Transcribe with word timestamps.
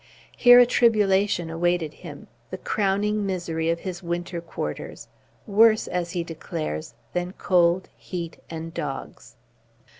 Here 0.35 0.57
a 0.59 0.65
tribulation 0.65 1.51
awaited 1.51 1.93
him, 1.93 2.25
the 2.49 2.57
crowning 2.57 3.23
misery 3.23 3.69
of 3.69 3.81
his 3.81 4.01
winter 4.01 4.41
quarters, 4.41 5.07
worse, 5.45 5.85
as 5.87 6.13
he 6.13 6.23
declares, 6.23 6.95
than 7.13 7.33
cold, 7.33 7.87
heat, 7.97 8.39
and 8.49 8.73
dogs. 8.73 9.35